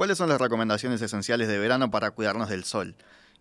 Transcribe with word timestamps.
¿Cuáles 0.00 0.16
son 0.16 0.30
las 0.30 0.40
recomendaciones 0.40 1.02
esenciales 1.02 1.46
de 1.46 1.58
verano 1.58 1.90
para 1.90 2.10
cuidarnos 2.12 2.48
del 2.48 2.64
sol? 2.64 2.96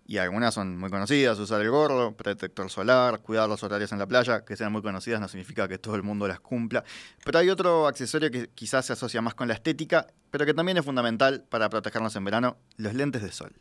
Y 0.05 0.18
algunas 0.18 0.54
son 0.54 0.78
muy 0.78 0.89
conocidas, 0.89 1.39
usar 1.39 1.62
el 1.62 1.70
gorro, 1.70 2.18
protector 2.18 2.70
solar, 2.70 3.21
cuidar 3.21 3.47
los 3.47 3.63
horarios 3.63 3.93
en 3.93 4.00
la 4.00 4.05
playa, 4.05 4.43
que 4.43 4.57
sean 4.57 4.73
muy 4.73 4.82
conocidas 4.82 5.21
no 5.21 5.30
significa 5.30 5.70
que 5.70 5.77
todo 5.77 5.95
el 5.95 6.04
mundo 6.04 6.27
las 6.27 6.41
cumpla. 6.41 6.84
Pero 7.23 7.39
hay 7.39 7.50
otro 7.50 7.88
accesorio 7.88 8.30
que 8.30 8.50
quizás 8.50 8.88
se 8.88 8.91
asocia 8.91 9.21
más 9.21 9.36
con 9.36 9.48
la 9.48 9.54
estética, 9.54 10.07
pero 10.32 10.45
que 10.45 10.54
también 10.54 10.77
es 10.77 10.84
fundamental 10.84 11.45
para 11.48 11.70
protegernos 11.70 12.14
en 12.18 12.25
verano, 12.25 12.57
los 12.76 12.94
lentes 12.94 13.21
de 13.21 13.32
sol. 13.32 13.54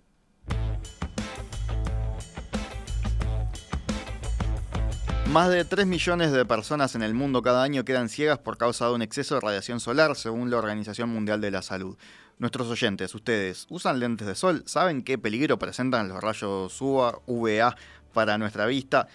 Más 5.30 5.50
de 5.50 5.64
3 5.64 5.86
millones 5.86 6.32
de 6.32 6.44
personas 6.46 6.96
en 6.96 7.02
el 7.02 7.14
mundo 7.14 7.42
cada 7.42 7.62
año 7.62 7.84
quedan 7.84 8.08
ciegas 8.08 8.38
por 8.38 8.56
causa 8.56 8.86
de 8.86 8.94
un 8.94 9.02
exceso 9.02 9.34
de 9.36 9.42
radiación 9.42 9.78
solar, 9.78 10.16
según 10.16 10.50
la 10.50 10.56
Organización 10.56 11.10
Mundial 11.10 11.40
de 11.40 11.52
la 11.52 11.62
Salud. 11.62 11.96
Nuestros 12.38 12.68
oyentes, 12.68 13.12
ustedes, 13.16 13.66
¿usan 13.68 13.98
lentes 13.98 14.24
de 14.24 14.36
sol? 14.36 14.62
¿Saben 14.64 15.02
qué 15.02 15.18
peligro 15.18 15.58
presentan 15.58 16.08
los 16.08 16.22
rayos 16.22 16.80
UVA, 16.80 17.18
VA 17.26 17.76
para 18.14 18.38
nuestra 18.38 18.64
vista? 18.66 19.08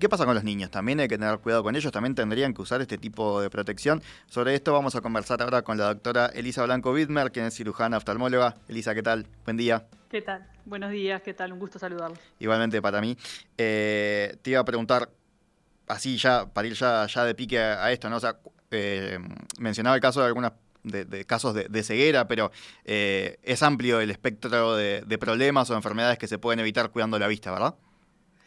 ¿Qué 0.00 0.08
pasa 0.08 0.24
con 0.24 0.34
los 0.34 0.44
niños? 0.44 0.70
También 0.70 0.98
hay 0.98 1.06
que 1.06 1.18
tener 1.18 1.38
cuidado 1.40 1.62
con 1.62 1.76
ellos, 1.76 1.92
también 1.92 2.14
tendrían 2.14 2.54
que 2.54 2.62
usar 2.62 2.80
este 2.80 2.96
tipo 2.96 3.42
de 3.42 3.50
protección. 3.50 4.02
Sobre 4.30 4.54
esto 4.54 4.72
vamos 4.72 4.96
a 4.96 5.02
conversar 5.02 5.42
ahora 5.42 5.60
con 5.60 5.76
la 5.76 5.92
doctora 5.92 6.26
Elisa 6.34 6.64
Blanco 6.64 6.92
Widmer, 6.92 7.32
quien 7.32 7.44
es 7.44 7.54
cirujana 7.54 7.98
oftalmóloga. 7.98 8.56
Elisa, 8.66 8.94
¿qué 8.94 9.02
tal? 9.02 9.26
Buen 9.44 9.58
día. 9.58 9.86
¿Qué 10.08 10.22
tal? 10.22 10.48
Buenos 10.64 10.90
días, 10.90 11.20
¿qué 11.20 11.34
tal? 11.34 11.52
Un 11.52 11.58
gusto 11.58 11.78
saludarlo. 11.78 12.16
Igualmente 12.38 12.80
para 12.80 13.02
mí. 13.02 13.14
Eh, 13.58 14.38
te 14.40 14.52
iba 14.52 14.60
a 14.60 14.64
preguntar, 14.64 15.10
así 15.86 16.16
ya, 16.16 16.46
para 16.46 16.66
ir 16.66 16.72
ya, 16.72 17.06
ya 17.06 17.24
de 17.26 17.34
pique 17.34 17.58
a, 17.58 17.92
esto, 17.92 18.08
¿no? 18.08 18.16
O 18.16 18.20
sea, 18.20 18.38
eh, 18.70 19.18
mencionaba 19.58 19.96
el 19.96 20.02
caso 20.02 20.20
de 20.20 20.28
algunas 20.28 20.52
de, 20.84 21.24
casos 21.24 21.54
de, 21.54 21.82
ceguera, 21.82 22.28
pero 22.28 22.52
eh, 22.84 23.38
es 23.42 23.62
amplio 23.62 24.00
el 24.00 24.10
espectro 24.10 24.76
de, 24.76 25.18
problemas 25.18 25.70
o 25.70 25.74
enfermedades 25.74 26.18
que 26.18 26.28
se 26.28 26.38
pueden 26.38 26.60
evitar 26.60 26.90
cuidando 26.90 27.18
la 27.18 27.26
vista, 27.26 27.50
¿verdad? 27.50 27.74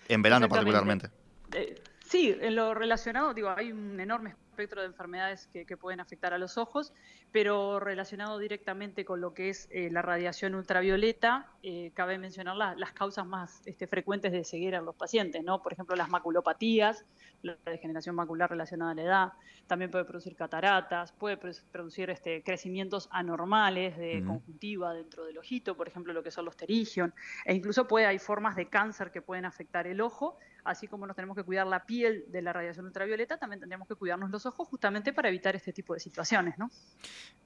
En 0.07 0.21
verano 0.21 0.47
particularmente. 0.47 1.09
Eh, 1.53 1.81
sí, 2.05 2.35
en 2.39 2.55
lo 2.55 2.73
relacionado, 2.73 3.33
digo, 3.33 3.49
hay 3.49 3.71
un 3.71 3.99
enorme 3.99 4.35
espectro 4.57 4.81
de 4.81 4.87
enfermedades 4.87 5.47
que, 5.53 5.77
pueden 5.77 5.99
afectar 5.99 6.33
a 6.33 6.39
los 6.39 6.57
ojos, 6.57 6.91
pero 7.31 7.79
relacionado 7.79 8.39
directamente 8.39 9.05
con 9.05 9.21
lo 9.21 9.35
que 9.35 9.49
es 9.49 9.69
la 9.71 10.01
radiación 10.01 10.55
ultravioleta, 10.55 11.51
cabe 11.93 12.17
mencionar 12.17 12.55
las 12.55 12.91
causas 12.93 13.27
más 13.27 13.61
este, 13.65 13.85
frecuentes 13.85 14.31
de 14.31 14.43
ceguera 14.43 14.79
en 14.79 14.85
los 14.85 14.95
pacientes, 14.95 15.43
¿no? 15.43 15.61
Por 15.61 15.73
ejemplo, 15.73 15.95
las 15.95 16.09
maculopatías, 16.09 17.05
la 17.43 17.55
degeneración 17.65 18.15
macular 18.15 18.49
relacionada 18.49 18.91
a 18.91 18.95
la 18.95 19.01
edad, 19.03 19.33
también 19.67 19.91
puede 19.91 20.05
producir 20.05 20.35
cataratas, 20.35 21.11
puede 21.11 21.37
producir 21.37 22.09
este, 22.09 22.41
crecimientos 22.41 23.09
anormales 23.11 23.95
de 23.97 24.23
conjuntiva 24.25 24.93
dentro 24.93 25.25
del 25.25 25.37
ojito, 25.37 25.77
por 25.77 25.87
ejemplo 25.87 26.13
lo 26.13 26.23
que 26.23 26.31
son 26.31 26.45
los 26.45 26.57
terigion, 26.57 27.13
e 27.45 27.53
incluso 27.53 27.87
puede 27.87 28.07
hay 28.07 28.17
formas 28.17 28.55
de 28.55 28.69
cáncer 28.69 29.11
que 29.11 29.21
pueden 29.21 29.45
afectar 29.45 29.85
el 29.85 30.01
ojo, 30.01 30.39
así 30.63 30.87
como 30.87 31.05
nos 31.05 31.15
tenemos 31.15 31.35
que 31.35 31.43
cuidar 31.43 31.67
la 31.67 31.85
piel 31.85 32.25
de 32.29 32.41
la 32.41 32.53
radiación 32.53 32.85
ultravioleta, 32.85 33.37
también 33.37 33.59
tendríamos 33.59 33.87
que 33.87 33.95
cuidarnos 33.95 34.31
los 34.31 34.45
ojos 34.47 34.67
justamente 34.67 35.13
para 35.13 35.29
evitar 35.29 35.55
este 35.55 35.73
tipo 35.73 35.93
de 35.93 35.99
situaciones, 35.99 36.57
¿no? 36.57 36.71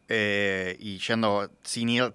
Eh, 0.07 0.77
y 0.79 0.97
yendo 0.99 1.51
sin 1.63 1.89
ir 1.89 2.13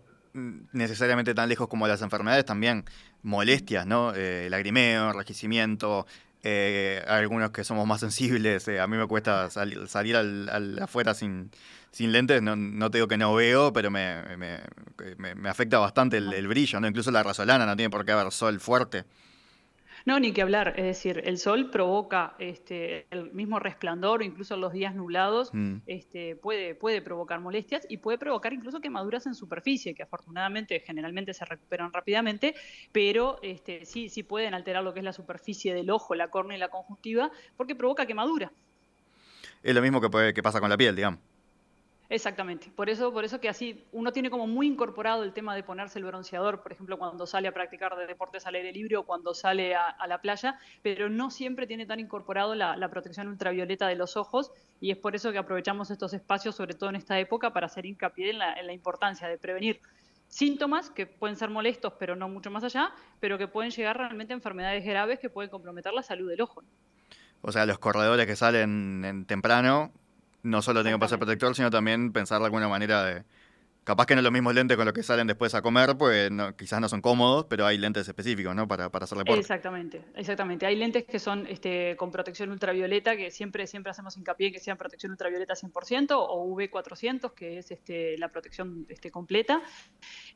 necesariamente 0.72 1.34
tan 1.34 1.48
lejos 1.48 1.68
como 1.68 1.86
las 1.88 2.02
enfermedades, 2.02 2.44
también 2.44 2.84
molestias, 3.22 3.86
¿no? 3.86 4.12
Eh, 4.14 4.48
lagrimeo, 4.50 5.08
enrojecimiento, 5.08 6.06
eh, 6.42 7.02
algunos 7.08 7.50
que 7.50 7.64
somos 7.64 7.86
más 7.86 8.00
sensibles, 8.00 8.68
eh, 8.68 8.80
a 8.80 8.86
mí 8.86 8.96
me 8.96 9.06
cuesta 9.06 9.50
salir 9.50 10.16
al, 10.16 10.78
afuera 10.80 11.14
sin, 11.14 11.50
sin 11.90 12.12
lentes, 12.12 12.42
no, 12.42 12.54
no, 12.54 12.90
te 12.90 12.98
digo 12.98 13.08
que 13.08 13.16
no 13.16 13.34
veo, 13.34 13.72
pero 13.72 13.90
me, 13.90 14.22
me, 14.36 15.48
afecta 15.48 15.78
bastante 15.78 16.18
el, 16.18 16.32
el, 16.32 16.46
brillo, 16.46 16.78
¿no? 16.78 16.86
incluso 16.86 17.10
la 17.10 17.22
razolana 17.22 17.66
no 17.66 17.74
tiene 17.74 17.90
por 17.90 18.04
qué 18.04 18.12
haber 18.12 18.30
sol 18.30 18.60
fuerte. 18.60 19.04
No, 20.06 20.20
ni 20.20 20.32
que 20.32 20.40
hablar. 20.40 20.74
Es 20.76 20.84
decir, 20.84 21.20
el 21.24 21.36
sol 21.36 21.68
provoca 21.68 22.36
este, 22.38 23.08
el 23.10 23.32
mismo 23.32 23.58
resplandor, 23.58 24.22
incluso 24.22 24.54
en 24.54 24.60
los 24.60 24.72
días 24.72 24.94
nublados, 24.94 25.50
mm. 25.52 25.78
este, 25.86 26.36
puede, 26.36 26.76
puede 26.76 27.02
provocar 27.02 27.40
molestias 27.40 27.84
y 27.88 27.96
puede 27.96 28.16
provocar 28.16 28.52
incluso 28.52 28.80
quemaduras 28.80 29.26
en 29.26 29.34
superficie, 29.34 29.96
que 29.96 30.04
afortunadamente 30.04 30.78
generalmente 30.78 31.34
se 31.34 31.44
recuperan 31.44 31.92
rápidamente, 31.92 32.54
pero 32.92 33.40
este, 33.42 33.84
sí, 33.84 34.08
sí 34.08 34.22
pueden 34.22 34.54
alterar 34.54 34.84
lo 34.84 34.94
que 34.94 35.00
es 35.00 35.04
la 35.04 35.12
superficie 35.12 35.74
del 35.74 35.90
ojo, 35.90 36.14
la 36.14 36.28
córnea 36.28 36.56
y 36.56 36.60
la 36.60 36.68
conjuntiva, 36.68 37.32
porque 37.56 37.74
provoca 37.74 38.06
quemadura. 38.06 38.52
Es 39.64 39.74
lo 39.74 39.82
mismo 39.82 40.00
que, 40.00 40.08
puede, 40.08 40.32
que 40.32 40.42
pasa 40.42 40.60
con 40.60 40.70
la 40.70 40.76
piel, 40.76 40.94
digamos. 40.94 41.18
Exactamente, 42.08 42.70
por 42.70 42.88
eso, 42.88 43.12
por 43.12 43.24
eso 43.24 43.40
que 43.40 43.48
así 43.48 43.84
uno 43.90 44.12
tiene 44.12 44.30
como 44.30 44.46
muy 44.46 44.68
incorporado 44.68 45.24
el 45.24 45.32
tema 45.32 45.56
de 45.56 45.64
ponerse 45.64 45.98
el 45.98 46.04
bronceador, 46.04 46.62
por 46.62 46.70
ejemplo, 46.70 46.98
cuando 46.98 47.26
sale 47.26 47.48
a 47.48 47.52
practicar 47.52 47.96
de 47.96 48.06
deportes 48.06 48.46
al 48.46 48.54
aire 48.54 48.72
libre 48.72 48.96
o 48.96 49.02
cuando 49.02 49.34
sale 49.34 49.74
a, 49.74 50.06
la 50.06 50.20
playa, 50.20 50.58
pero 50.82 51.08
no 51.08 51.30
siempre 51.30 51.66
tiene 51.66 51.84
tan 51.84 51.98
incorporado 51.98 52.54
la, 52.54 52.88
protección 52.88 53.26
ultravioleta 53.26 53.88
de 53.88 53.96
los 53.96 54.16
ojos 54.16 54.52
y 54.80 54.92
es 54.92 54.96
por 54.96 55.16
eso 55.16 55.32
que 55.32 55.38
aprovechamos 55.38 55.90
estos 55.90 56.12
espacios, 56.12 56.54
sobre 56.54 56.74
todo 56.74 56.90
en 56.90 56.96
esta 56.96 57.18
época, 57.18 57.52
para 57.52 57.66
hacer 57.66 57.84
hincapié 57.84 58.30
en 58.30 58.38
la, 58.38 58.54
en 58.54 58.68
la 58.68 58.72
importancia 58.72 59.26
de 59.26 59.36
prevenir 59.36 59.80
síntomas 60.28 60.90
que 60.90 61.06
pueden 61.06 61.36
ser 61.36 61.50
molestos, 61.50 61.94
pero 61.98 62.14
no 62.14 62.28
mucho 62.28 62.50
más 62.50 62.62
allá, 62.62 62.92
pero 63.18 63.36
que 63.38 63.48
pueden 63.48 63.72
llegar 63.72 63.96
realmente 63.96 64.32
a 64.32 64.36
enfermedades 64.36 64.84
graves 64.84 65.18
que 65.18 65.28
pueden 65.28 65.50
comprometer 65.50 65.92
la 65.92 66.02
salud 66.02 66.28
del 66.28 66.40
ojo. 66.40 66.62
O 67.42 67.52
sea, 67.52 67.66
los 67.66 67.78
corredores 67.78 68.26
que 68.26 68.36
salen 68.36 69.04
en 69.04 69.24
temprano 69.26 69.92
no 70.46 70.62
solo 70.62 70.82
tengo 70.82 70.96
que 70.96 71.00
pasar 71.00 71.18
protector, 71.18 71.54
sino 71.54 71.70
también 71.70 72.12
pensar 72.12 72.38
de 72.38 72.46
alguna 72.46 72.68
manera 72.68 73.04
de, 73.04 73.24
Capaz 73.86 74.06
que 74.06 74.16
no 74.16 74.22
los 74.22 74.32
mismos 74.32 74.52
lentes 74.52 74.76
con 74.76 74.84
los 74.84 74.92
que 74.92 75.04
salen 75.04 75.28
después 75.28 75.54
a 75.54 75.62
comer, 75.62 75.96
pues 75.96 76.28
quizás 76.58 76.80
no 76.80 76.88
son 76.88 77.00
cómodos, 77.00 77.46
pero 77.48 77.66
hay 77.66 77.78
lentes 77.78 78.08
específicos, 78.08 78.52
¿no? 78.52 78.66
Para, 78.66 78.90
para 78.90 79.04
hacer 79.04 79.16
deporte. 79.16 79.38
Exactamente, 79.38 80.02
exactamente. 80.16 80.66
Hay 80.66 80.74
lentes 80.74 81.04
que 81.04 81.20
son 81.20 81.46
este, 81.46 81.94
con 81.96 82.10
protección 82.10 82.50
ultravioleta, 82.50 83.16
que 83.16 83.30
siempre, 83.30 83.64
siempre 83.68 83.92
hacemos 83.92 84.16
hincapié 84.16 84.48
en 84.48 84.54
que 84.54 84.58
sean 84.58 84.76
protección 84.76 85.12
ultravioleta 85.12 85.54
100%, 85.54 86.16
o 86.18 86.56
V400, 86.56 87.32
que 87.32 87.58
es 87.58 87.70
este, 87.70 88.18
la 88.18 88.26
protección 88.26 88.86
este, 88.88 89.12
completa. 89.12 89.62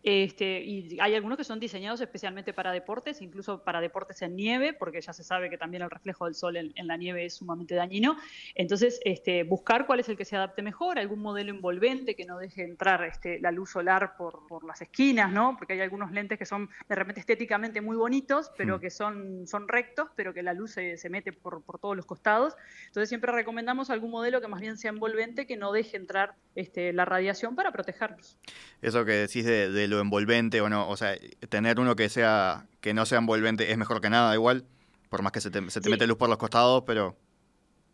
Este, 0.05 0.63
y 0.63 1.01
hay 1.01 1.17
algunos 1.17 1.37
que 1.37 1.43
son 1.43 1.59
diseñados 1.59 2.01
especialmente 2.01 2.53
para 2.53 2.71
deportes, 2.71 3.21
incluso 3.21 3.65
para 3.65 3.81
deportes 3.81 4.23
en 4.23 4.37
nieve, 4.37 4.75
porque 4.75 5.01
ya 5.01 5.13
se 5.13 5.25
sabe 5.25 5.51
que 5.51 5.59
también 5.59 5.83
el 5.83 5.91
reflejo 5.91 6.27
del 6.27 6.37
sol 6.37 6.57
en, 6.57 6.87
la 6.87 6.97
nieve 6.97 7.25
es 7.25 7.35
sumamente 7.35 7.75
dañino. 7.75 8.17
Entonces, 8.55 9.01
este, 9.05 9.43
buscar 9.43 9.87
cuál 9.87 9.99
es 9.99 10.09
el 10.09 10.17
que 10.17 10.25
se 10.25 10.37
adapte 10.37 10.63
mejor, 10.63 11.01
algún 11.01 11.19
modelo 11.19 11.51
envolvente 11.51 12.15
que 12.15 12.27
no 12.27 12.39
deje 12.39 12.63
entrar 12.63 13.03
este, 13.03 13.40
la 13.41 13.51
luz 13.51 13.71
solar 13.71 14.17
por, 14.17 14.47
por, 14.47 14.65
las 14.65 14.81
esquinas, 14.81 15.31
¿no? 15.33 15.57
Porque 15.57 15.75
hay 15.75 15.81
algunos 15.81 16.13
lentes 16.13 16.39
que 16.39 16.47
son 16.47 16.69
de 16.89 16.95
repente 16.95 17.21
estéticamente 17.21 17.81
muy 17.81 17.97
bonitos, 17.97 18.51
pero 18.57 18.77
mm. 18.77 18.81
que 18.81 18.91
son, 18.91 19.47
son 19.47 19.69
rectos, 19.69 20.09
pero 20.17 20.33
que 20.35 20.43
la 20.43 20.53
luz 20.53 20.73
se, 20.73 20.97
se 20.97 21.11
mete 21.11 21.33
por, 21.33 21.63
por, 21.63 21.79
todos 21.79 21.97
los 21.97 22.07
costados. 22.07 22.57
Entonces 22.87 23.09
siempre 23.09 23.33
recomendamos 23.33 23.91
algún 23.91 24.11
modelo 24.11 24.41
que 24.41 24.49
más 24.49 24.61
bien 24.61 24.77
sea 24.79 24.91
envolvente, 24.91 25.47
que 25.47 25.57
no 25.57 25.73
deje 25.73 25.97
entrar 25.97 26.35
este, 26.55 26.93
la 26.93 27.05
radiación 27.05 27.57
para 27.57 27.73
protegernos. 27.73 28.39
Eso 28.83 29.05
que 29.05 29.13
decís 29.13 29.45
de, 29.45 29.71
de 29.71 29.89
lo 29.89 30.01
envolvente 30.01 30.61
o 30.61 30.69
no, 30.69 30.89
o 30.89 30.97
sea, 30.97 31.15
tener 31.49 31.81
uno 31.81 31.97
que 31.97 32.09
sea 32.09 32.67
que 32.81 32.95
no 32.95 33.07
sea 33.07 33.19
envolvente 33.19 33.71
es 33.71 33.79
mejor 33.79 34.01
que 34.01 34.11
nada 34.11 34.35
igual, 34.35 34.65
por 35.09 35.23
más 35.23 35.33
que 35.33 35.41
se 35.41 35.51
te, 35.51 35.71
se 35.71 35.81
te 35.81 35.91
mete 35.91 36.07
luz 36.07 36.17
por 36.17 36.29
los 36.29 36.39
costados, 36.39 36.85
pero... 36.87 37.17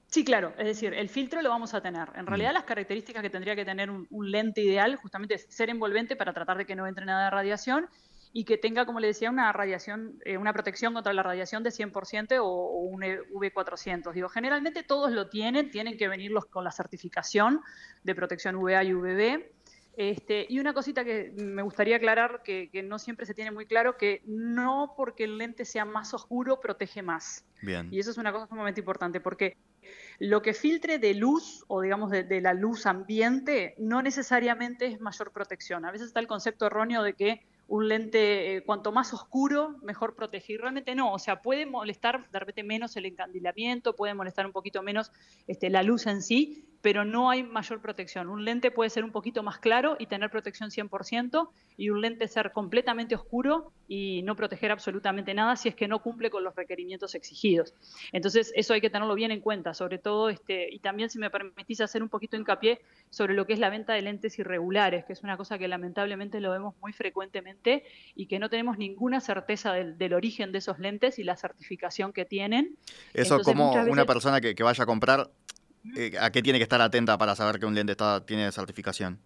Sí, 0.08 0.24
claro, 0.24 0.54
es 0.56 0.66
decir, 0.66 0.94
el 0.94 1.08
filtro 1.08 1.42
lo 1.42 1.50
vamos 1.50 1.74
a 1.74 1.80
tener. 1.80 2.08
En 2.14 2.26
realidad 2.26 2.52
mm. 2.52 2.54
las 2.54 2.64
características 2.64 3.22
que 3.22 3.30
tendría 3.30 3.56
que 3.56 3.64
tener 3.64 3.90
un, 3.90 4.06
lente 4.30 4.62
ideal 4.62 4.96
justamente 4.96 5.34
es 5.34 5.46
ser 5.48 5.68
envolvente 5.68 6.16
para 6.16 6.32
tratar 6.32 6.58
de 6.58 6.64
que 6.64 6.76
no 6.76 6.86
entre 6.86 7.04
nada 7.04 7.24
de 7.24 7.30
radiación 7.30 7.88
y 8.32 8.44
que 8.44 8.56
tenga, 8.56 8.86
como 8.86 9.00
le 9.00 9.08
decía, 9.08 9.30
una 9.30 9.52
radiación, 9.52 10.20
eh, 10.24 10.36
una 10.36 10.52
protección 10.52 10.94
contra 10.94 11.12
la 11.12 11.22
radiación 11.22 11.62
de 11.62 11.70
100% 11.70 12.38
o, 12.40 12.68
un 12.78 13.00
V400. 13.00 14.12
Digo, 14.12 14.28
generalmente 14.28 14.82
todos 14.82 15.10
lo 15.10 15.28
tienen, 15.28 15.70
tienen 15.70 15.96
que 15.96 16.06
venirlos 16.06 16.46
con 16.46 16.62
la 16.62 16.70
certificación 16.70 17.60
de 18.04 18.14
protección 18.14 18.56
VA 18.62 18.84
y 18.84 18.94
UVB. 18.94 19.55
Este, 19.96 20.46
y 20.48 20.60
una 20.60 20.74
cosita 20.74 21.04
que 21.04 21.32
me 21.36 21.62
gustaría 21.62 21.96
aclarar, 21.96 22.42
que, 22.42 22.68
que, 22.70 22.82
no 22.82 22.98
siempre 22.98 23.24
se 23.24 23.32
tiene 23.32 23.50
muy 23.50 23.64
claro, 23.64 23.96
que 23.96 24.22
no 24.26 24.92
porque 24.94 25.24
el 25.24 25.38
lente 25.38 25.64
sea 25.64 25.86
más 25.86 26.12
oscuro 26.12 26.60
protege 26.60 27.02
más. 27.02 27.46
Bien. 27.62 27.88
Y 27.90 27.98
eso 27.98 28.10
es 28.10 28.18
una 28.18 28.30
cosa 28.30 28.46
sumamente 28.46 28.80
importante, 28.80 29.20
porque 29.20 29.56
lo 30.18 30.42
que 30.42 30.54
filtre 30.54 30.98
de 30.98 31.14
luz 31.14 31.64
o 31.68 31.82
digamos 31.82 32.10
de, 32.10 32.40
la 32.40 32.54
luz 32.54 32.86
ambiente 32.86 33.74
no 33.78 34.02
necesariamente 34.02 34.86
es 34.86 35.00
mayor 35.00 35.32
protección. 35.32 35.84
A 35.84 35.90
veces 35.90 36.08
está 36.08 36.20
el 36.20 36.26
concepto 36.26 36.66
erróneo 36.66 37.02
de 37.02 37.14
que 37.14 37.46
un 37.68 37.88
lente, 37.88 38.56
eh, 38.56 38.62
cuanto 38.62 38.92
más 38.92 39.12
oscuro, 39.12 39.76
mejor 39.82 40.14
proteger. 40.14 40.60
Realmente 40.60 40.94
no, 40.94 41.12
o 41.12 41.18
sea, 41.18 41.42
puede 41.42 41.66
molestar 41.66 42.30
de 42.30 42.38
repente 42.38 42.62
menos 42.62 42.96
el 42.96 43.06
encandilamiento, 43.06 43.96
puede 43.96 44.14
molestar 44.14 44.46
un 44.46 44.52
poquito 44.52 44.82
menos 44.82 45.10
este, 45.46 45.68
la 45.68 45.82
luz 45.82 46.06
en 46.06 46.22
sí, 46.22 46.65
pero 46.82 47.04
no 47.04 47.30
hay 47.30 47.42
mayor 47.42 47.80
protección. 47.80 48.28
Un 48.28 48.44
lente 48.44 48.70
puede 48.70 48.90
ser 48.90 49.04
un 49.04 49.12
poquito 49.12 49.42
más 49.42 49.58
claro 49.58 49.96
y 49.98 50.06
tener 50.06 50.30
protección 50.30 50.70
100%, 50.70 51.48
y 51.76 51.90
un 51.90 52.00
lente 52.00 52.26
ser 52.28 52.52
completamente 52.52 53.14
oscuro 53.14 53.72
y 53.88 54.22
no 54.22 54.34
proteger 54.34 54.72
absolutamente 54.72 55.34
nada 55.34 55.56
si 55.56 55.68
es 55.68 55.74
que 55.74 55.88
no 55.88 56.00
cumple 56.00 56.30
con 56.30 56.42
los 56.42 56.54
requerimientos 56.56 57.14
exigidos. 57.14 57.74
Entonces, 58.12 58.52
eso 58.56 58.74
hay 58.74 58.80
que 58.80 58.90
tenerlo 58.90 59.14
bien 59.14 59.30
en 59.30 59.40
cuenta, 59.40 59.74
sobre 59.74 59.98
todo, 59.98 60.30
este, 60.30 60.72
y 60.72 60.78
también 60.78 61.10
si 61.10 61.18
me 61.18 61.30
permitís 61.30 61.80
hacer 61.80 62.02
un 62.02 62.08
poquito 62.08 62.36
hincapié 62.36 62.80
sobre 63.10 63.34
lo 63.34 63.46
que 63.46 63.52
es 63.52 63.58
la 63.58 63.70
venta 63.70 63.92
de 63.92 64.02
lentes 64.02 64.38
irregulares, 64.38 65.04
que 65.04 65.12
es 65.12 65.22
una 65.22 65.36
cosa 65.36 65.58
que 65.58 65.68
lamentablemente 65.68 66.40
lo 66.40 66.50
vemos 66.50 66.74
muy 66.80 66.92
frecuentemente 66.92 67.84
y 68.14 68.26
que 68.26 68.38
no 68.38 68.48
tenemos 68.48 68.78
ninguna 68.78 69.20
certeza 69.20 69.72
del, 69.72 70.14
origen 70.14 70.52
de 70.52 70.58
esos 70.58 70.78
lentes 70.78 71.18
y 71.18 71.24
la 71.24 71.36
certificación 71.36 72.12
que 72.12 72.24
tienen. 72.24 72.76
Eso 73.12 73.40
como 73.40 73.72
una 73.72 74.06
persona 74.06 74.40
que, 74.40 74.54
vaya 74.62 74.84
a 74.84 74.86
comprar, 74.86 75.30
eh, 75.96 76.12
¿a 76.20 76.30
qué 76.30 76.42
tiene 76.42 76.58
que 76.58 76.64
estar 76.64 76.80
atenta 76.80 77.16
para 77.18 77.34
saber 77.34 77.58
que 77.58 77.66
un 77.66 77.74
lente 77.74 77.92
está, 77.92 78.24
tiene 78.24 78.50
certificación? 78.52 79.18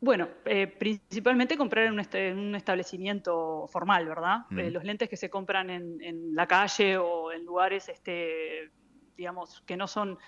Bueno, 0.00 0.28
eh, 0.46 0.66
principalmente 0.66 1.56
comprar 1.58 1.86
en 1.86 2.38
un, 2.38 2.54
establecimiento 2.54 3.68
formal, 3.68 4.06
¿verdad? 4.06 4.46
Eh, 4.56 4.70
los 4.70 4.82
lentes 4.84 5.10
que 5.10 5.16
se 5.16 5.28
compran 5.28 5.68
en, 5.68 6.34
la 6.34 6.46
calle 6.46 6.96
o 6.96 7.32
en 7.32 7.44
lugares, 7.44 7.88
este, 7.90 8.70
digamos, 9.16 9.62
que 9.66 9.76
no 9.76 9.86
son 9.86 10.18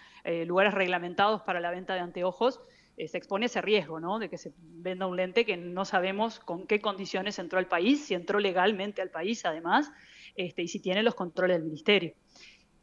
lugares 0.47 0.75
reglamentados 0.75 1.43
para 1.43 1.59
la 1.59 1.70
venta 1.70 1.94
de 1.94 2.00
anteojos, 2.00 2.61
se 2.97 3.17
expone 3.17 3.47
ese 3.47 3.62
riesgo, 3.62 3.99
¿no? 3.99 4.19
De 4.19 4.29
que 4.29 4.37
se 4.37 4.53
venda 4.58 5.06
un 5.06 5.17
lente 5.17 5.47
que 5.47 5.56
no 5.56 5.87
sabemos 5.87 6.38
con 6.38 6.67
qué 6.67 6.81
condiciones 6.81 7.38
entró 7.38 7.58
al 7.58 7.67
país, 7.67 8.05
si 8.05 8.15
entró 8.15 8.38
legalmente 8.38 9.00
al 9.00 9.11
país, 9.11 9.44
además, 9.47 9.91
este, 10.37 10.62
y 10.62 10.69
si 10.69 10.81
tiene 10.81 11.03
los 11.03 11.15
controles 11.15 11.56
del 11.56 11.65
ministerio. 11.65 12.12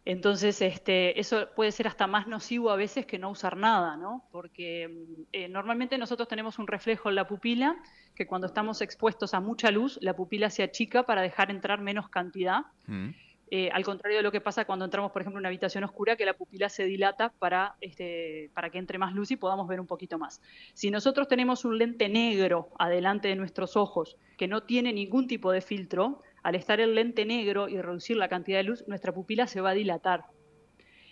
Entonces, 0.05 0.61
este, 0.61 1.19
eso 1.19 1.49
puede 1.55 1.71
ser 1.71 1.87
hasta 1.87 2.07
más 2.07 2.27
nocivo 2.27 2.71
a 2.71 2.75
veces 2.75 3.05
que 3.05 3.19
no 3.19 3.29
usar 3.29 3.57
nada, 3.57 3.97
¿no? 3.97 4.23
Porque 4.31 4.87
mm, 4.87 5.21
eh, 5.33 5.49
normalmente 5.49 5.97
nosotros 5.97 6.27
tenemos 6.27 6.59
un 6.59 6.67
reflejo 6.67 7.09
en 7.09 7.15
la 7.15 7.27
pupila, 7.27 7.77
que 8.15 8.25
cuando 8.25 8.47
estamos 8.47 8.81
expuestos 8.81 9.33
a 9.33 9.39
mucha 9.39 9.71
luz, 9.71 9.99
la 10.01 10.15
pupila 10.15 10.49
se 10.49 10.63
achica 10.63 11.03
para 11.03 11.21
dejar 11.21 11.51
entrar 11.51 11.81
menos 11.81 12.09
cantidad. 12.09 12.61
Mm. 12.87 13.09
Eh, 13.51 13.69
al 13.73 13.83
contrario 13.83 14.17
de 14.17 14.23
lo 14.23 14.31
que 14.31 14.41
pasa 14.41 14.65
cuando 14.65 14.85
entramos, 14.85 15.11
por 15.11 15.21
ejemplo, 15.21 15.39
en 15.39 15.41
una 15.41 15.49
habitación 15.49 15.83
oscura, 15.83 16.15
que 16.15 16.25
la 16.25 16.33
pupila 16.35 16.69
se 16.69 16.85
dilata 16.85 17.29
para, 17.39 17.75
este, 17.81 18.51
para 18.53 18.69
que 18.69 18.77
entre 18.77 18.99
más 18.99 19.13
luz 19.13 19.31
y 19.31 19.37
podamos 19.37 19.67
ver 19.67 19.79
un 19.79 19.87
poquito 19.87 20.19
más. 20.19 20.41
Si 20.73 20.91
nosotros 20.91 21.27
tenemos 21.27 21.65
un 21.65 21.77
lente 21.77 22.09
negro 22.09 22.69
adelante 22.77 23.27
de 23.27 23.35
nuestros 23.35 23.75
ojos, 23.75 24.17
que 24.37 24.47
no 24.47 24.63
tiene 24.63 24.93
ningún 24.93 25.27
tipo 25.27 25.51
de 25.51 25.61
filtro, 25.61 26.21
al 26.43 26.55
estar 26.55 26.79
el 26.79 26.95
lente 26.95 27.25
negro 27.25 27.69
y 27.69 27.81
reducir 27.81 28.17
la 28.17 28.29
cantidad 28.29 28.59
de 28.59 28.63
luz, 28.63 28.83
nuestra 28.87 29.13
pupila 29.13 29.47
se 29.47 29.61
va 29.61 29.71
a 29.71 29.73
dilatar. 29.73 30.25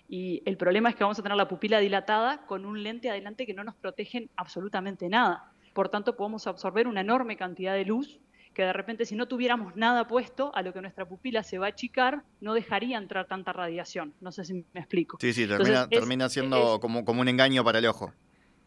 Y 0.09 0.41
el 0.45 0.57
problema 0.57 0.89
es 0.89 0.95
que 0.95 1.03
vamos 1.03 1.19
a 1.19 1.23
tener 1.23 1.37
la 1.37 1.47
pupila 1.47 1.79
dilatada 1.79 2.45
con 2.45 2.65
un 2.65 2.81
lente 2.81 3.09
adelante 3.09 3.45
que 3.45 3.53
no 3.53 3.63
nos 3.63 3.75
protege 3.75 4.29
absolutamente 4.37 5.09
nada. 5.09 5.51
Por 5.73 5.89
tanto, 5.89 6.15
podemos 6.15 6.47
absorber 6.47 6.87
una 6.87 7.01
enorme 7.01 7.35
cantidad 7.35 7.73
de 7.73 7.85
luz 7.85 8.19
que 8.57 8.63
de 8.63 8.73
repente 8.73 9.05
si 9.05 9.15
no 9.15 9.27
tuviéramos 9.27 9.75
nada 9.75 10.07
puesto, 10.07 10.51
a 10.55 10.63
lo 10.63 10.73
que 10.73 10.81
nuestra 10.81 11.07
pupila 11.07 11.43
se 11.43 11.59
va 11.59 11.67
a 11.67 11.69
achicar, 11.69 12.23
no 12.41 12.55
dejaría 12.55 12.97
entrar 12.97 13.27
tanta 13.27 13.53
radiación. 13.53 14.15
No 14.19 14.31
sé 14.31 14.45
si 14.45 14.65
me 14.73 14.79
explico. 14.79 15.19
Sí, 15.21 15.31
sí, 15.31 15.47
termina, 15.91 16.27
siendo 16.27 16.79
como, 16.79 17.05
como 17.05 17.21
un 17.21 17.27
engaño 17.27 17.63
para 17.63 17.77
el 17.77 17.85
ojo. 17.85 18.11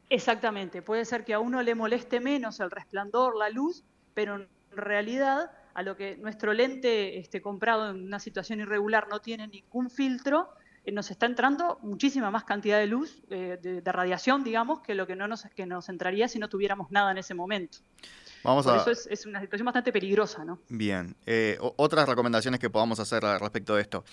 Exactamente, 0.09 0.81
puede 0.81 1.05
ser 1.05 1.25
que 1.25 1.35
a 1.35 1.41
uno 1.41 1.61
le 1.63 1.75
moleste 1.75 2.21
menos 2.21 2.61
el 2.61 2.71
resplandor, 2.71 3.37
la 3.37 3.49
luz, 3.51 3.83
pero 4.15 4.37
en 4.37 4.49
realidad 4.71 5.51
a 5.75 5.83
lo 5.83 5.97
que 5.97 6.17
nuestro 6.17 6.53
lente 6.53 7.19
este, 7.19 7.41
comprado 7.41 7.91
en 7.91 8.05
una 8.05 8.19
situación 8.19 8.61
irregular 8.61 9.09
no 9.09 9.21
tiene 9.21 9.47
ningún 9.49 9.91
filtro, 9.91 10.51
eh, 10.85 10.93
nos 10.93 11.11
está 11.11 11.27
entrando 11.27 11.79
muchísima 11.83 12.31
más 12.31 12.45
cantidad 12.45 12.79
de 12.79 12.87
luz, 12.87 13.23
eh, 13.31 13.59
de, 13.61 13.93
radiación, 13.93 14.45
digamos, 14.45 14.81
que 14.81 14.95
lo 14.95 15.07
que 15.07 15.17
no 15.17 15.29
nos, 15.29 15.45
que 15.55 15.67
nos 15.67 15.89
entraría 15.89 16.29
si 16.29 16.39
no 16.39 16.49
tuviéramos 16.49 16.91
nada 16.91 17.11
en 17.11 17.19
ese 17.19 17.35
momento. 17.35 17.79
Vamos 18.43 18.65
Por 18.65 18.77
eso 18.77 18.91
es, 19.11 19.27
una 19.27 19.41
situación 19.41 19.67
bastante 19.67 19.93
peligrosa, 19.93 20.45
¿no? 20.45 20.61
Bien. 20.71 21.15
Eh, 21.27 21.59
otras 21.77 22.09
recomendaciones 22.09 22.59
que 22.59 22.71
podamos 22.71 22.99
hacer 22.99 23.23
respecto 23.23 23.75
de 23.77 23.83
esto. 23.83 24.05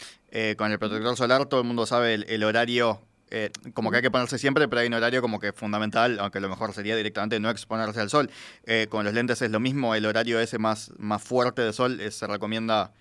con 0.57 0.69
el 0.69 0.77
protector 0.77 1.15
solar 1.15 1.45
todo 1.45 1.61
el 1.61 1.67
mundo 1.67 1.85
sabe 1.85 2.15
el 2.15 2.43
horario 2.43 2.99
eh, 3.29 3.51
como 3.73 3.91
que 3.91 3.97
hay 3.97 4.01
que 4.01 4.11
ponerse 4.11 4.37
siempre, 4.37 4.67
pero 4.67 4.81
hay 4.81 4.87
un 4.87 4.93
horario 4.93 5.21
como 5.21 5.39
que 5.39 5.51
fundamental, 5.51 6.19
aunque 6.19 6.39
lo 6.39 6.49
mejor 6.49 6.73
sería 6.73 6.95
directamente 6.95 7.39
no 7.39 7.49
exponerse 7.49 7.99
al 7.99 8.09
sol. 8.09 8.29
Eh, 8.65 8.87
con 8.89 9.03
los 9.05 9.13
lentes 9.13 9.41
es 9.41 9.51
lo 9.51 9.59
mismo, 9.59 9.95
el 9.95 10.05
horario 10.05 10.39
ese 10.39 10.57
más, 10.57 10.91
más 10.97 11.21
fuerte 11.21 11.61
de 11.61 11.73
sol 11.73 11.99
eh, 11.99 12.11
se 12.11 12.27
recomienda 12.27 12.93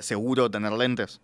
seguro 0.00 0.50
tener 0.50 0.72
lentes. 0.72 1.20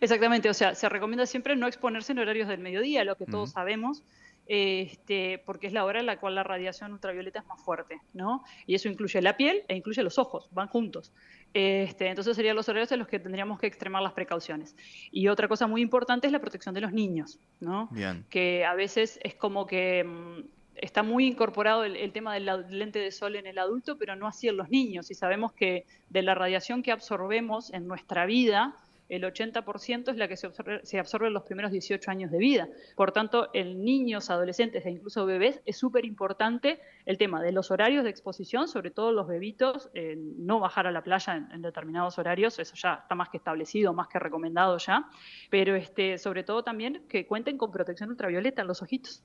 Exactamente, 0.00 0.48
o 0.48 0.54
sea, 0.54 0.76
se 0.76 0.88
recomienda 0.88 1.26
siempre 1.26 1.56
no 1.56 1.66
exponerse 1.66 2.12
en 2.12 2.20
horarios 2.20 2.46
del 2.46 2.60
mediodía, 2.60 3.02
lo 3.02 3.16
que 3.16 3.26
todos 3.26 3.50
sabemos, 3.50 4.04
este, 4.46 5.42
porque 5.46 5.66
es 5.66 5.72
la 5.72 5.84
hora 5.84 6.00
en 6.00 6.06
la 6.06 6.18
cual 6.18 6.34
la 6.34 6.42
radiación 6.42 6.92
ultravioleta 6.92 7.40
es 7.40 7.46
más 7.46 7.62
fuerte, 7.62 8.00
¿no? 8.12 8.44
Y 8.66 8.74
eso 8.74 8.88
incluye 8.88 9.20
la 9.22 9.36
piel 9.36 9.62
e 9.68 9.76
incluye 9.76 10.02
los 10.02 10.18
ojos, 10.18 10.48
van 10.52 10.68
juntos. 10.68 11.12
Este, 11.54 12.08
entonces 12.08 12.34
serían 12.34 12.56
los 12.56 12.68
horarios 12.68 12.90
en 12.92 12.98
los 12.98 13.08
que 13.08 13.20
tendríamos 13.20 13.60
que 13.60 13.66
extremar 13.66 14.02
las 14.02 14.12
precauciones. 14.12 14.76
Y 15.12 15.28
otra 15.28 15.46
cosa 15.48 15.66
muy 15.66 15.82
importante 15.82 16.26
es 16.26 16.32
la 16.32 16.40
protección 16.40 16.74
de 16.74 16.80
los 16.80 16.92
niños, 16.92 17.38
¿no? 17.60 17.88
Que 18.28 18.64
a 18.64 18.74
veces 18.74 19.20
es 19.22 19.34
como 19.36 19.66
que 19.66 20.04
mm, 20.04 20.40
está 20.74 21.02
muy 21.02 21.26
incorporado 21.26 21.84
el, 21.84 22.12
tema 22.12 22.34
del 22.34 22.50
lente 22.70 22.98
de 22.98 23.12
sol 23.12 23.36
en 23.36 23.46
el 23.46 23.58
adulto, 23.58 23.96
pero 23.96 24.16
no 24.16 24.26
así 24.26 24.48
en 24.48 24.56
los 24.56 24.68
niños. 24.68 25.10
Y 25.10 25.14
sabemos 25.14 25.52
que 25.52 25.86
de 26.10 26.22
la 26.22 26.34
radiación 26.34 26.82
que 26.82 26.92
absorbemos 26.92 27.72
en 27.72 27.86
nuestra 27.86 28.26
vida, 28.26 28.76
el 29.08 29.24
80% 29.24 30.10
es 30.10 30.16
la 30.16 30.28
que 30.28 30.36
se 30.36 30.98
absorbe, 30.98 31.26
en 31.26 31.34
los 31.34 31.42
primeros 31.42 31.70
18 31.70 32.10
años 32.10 32.30
de 32.30 32.38
vida. 32.38 32.68
Por 32.96 33.12
tanto, 33.12 33.50
en 33.52 33.84
niños, 33.84 34.30
adolescentes 34.30 34.84
e 34.86 34.90
incluso 34.90 35.26
bebés 35.26 35.60
es 35.66 35.76
súper 35.76 36.04
importante 36.04 36.80
el 37.04 37.18
tema 37.18 37.42
de 37.42 37.52
los 37.52 37.70
horarios 37.70 38.04
de 38.04 38.10
exposición, 38.10 38.68
sobre 38.68 38.90
todo 38.90 39.12
los 39.12 39.26
bebitos, 39.28 39.90
no 40.16 40.60
bajar 40.60 40.86
a 40.86 40.92
la 40.92 41.02
playa 41.02 41.48
en, 41.52 41.62
determinados 41.62 42.18
horarios, 42.18 42.58
eso 42.58 42.74
ya 42.76 43.00
está 43.02 43.14
más 43.14 43.28
que 43.28 43.36
establecido, 43.36 43.92
más 43.92 44.08
que 44.08 44.18
recomendado 44.18 44.78
ya, 44.78 45.08
pero 45.50 45.74
este, 45.74 46.18
sobre 46.18 46.42
todo 46.42 46.62
también 46.62 47.04
que 47.08 47.26
cuenten 47.26 47.58
con 47.58 47.70
protección 47.70 48.10
ultravioleta 48.10 48.62
en 48.62 48.68
los 48.68 48.82
ojitos. 48.82 49.22